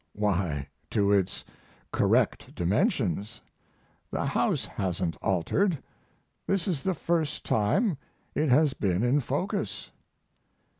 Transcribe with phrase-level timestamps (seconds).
[0.13, 1.45] Why, to its
[1.93, 3.39] correct dimensions;
[4.09, 5.77] the house hasn't altered;
[6.47, 7.99] this is the first time
[8.33, 9.91] it has been in focus.